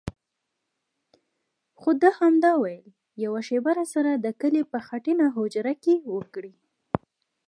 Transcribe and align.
خو 1.79 1.89
ده 2.01 2.09
همدا 2.19 2.51
ویل: 2.61 2.85
یوه 3.23 3.41
شپه 3.47 3.71
راسره 3.77 4.11
د 4.17 4.27
کلي 4.41 4.61
په 4.71 4.77
خټینه 4.87 5.25
هوجره 5.35 5.73
کې 5.83 5.95
وکړئ. 6.15 6.53